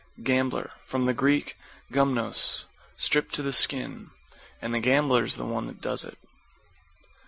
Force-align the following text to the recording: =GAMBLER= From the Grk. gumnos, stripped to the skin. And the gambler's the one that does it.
=GAMBLER= 0.23 0.71
From 0.83 1.05
the 1.05 1.13
Grk. 1.13 1.53
gumnos, 1.91 2.65
stripped 2.97 3.35
to 3.35 3.43
the 3.43 3.53
skin. 3.53 4.09
And 4.59 4.73
the 4.73 4.79
gambler's 4.79 5.35
the 5.35 5.45
one 5.45 5.67
that 5.67 5.79
does 5.79 6.03
it. 6.03 6.17